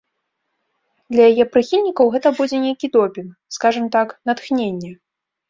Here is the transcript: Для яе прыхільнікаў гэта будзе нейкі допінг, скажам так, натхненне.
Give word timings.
Для 1.15 1.23
яе 1.33 1.45
прыхільнікаў 1.55 2.05
гэта 2.15 2.29
будзе 2.39 2.57
нейкі 2.65 2.91
допінг, 2.97 3.31
скажам 3.59 3.85
так, 3.99 4.19
натхненне. 4.33 4.91